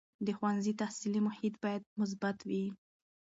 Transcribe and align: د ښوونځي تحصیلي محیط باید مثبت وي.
د 0.25 0.27
ښوونځي 0.37 0.73
تحصیلي 0.81 1.21
محیط 1.27 1.55
باید 1.63 1.83
مثبت 1.99 2.37
وي. 2.49 2.65